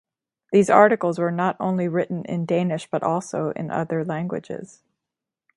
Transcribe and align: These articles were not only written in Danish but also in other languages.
These 0.51 0.71
articles 0.71 1.19
were 1.19 1.29
not 1.29 1.57
only 1.59 1.87
written 1.87 2.25
in 2.25 2.45
Danish 2.47 2.89
but 2.89 3.03
also 3.03 3.51
in 3.51 3.69
other 3.69 4.03
languages. 4.03 4.81